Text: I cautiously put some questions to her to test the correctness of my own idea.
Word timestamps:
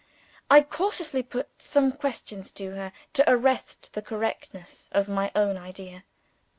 I 0.49 0.63
cautiously 0.63 1.21
put 1.21 1.61
some 1.61 1.91
questions 1.91 2.51
to 2.53 2.71
her 2.71 2.91
to 3.13 3.23
test 3.23 3.93
the 3.93 4.01
correctness 4.01 4.89
of 4.91 5.07
my 5.07 5.31
own 5.35 5.57
idea. 5.57 6.05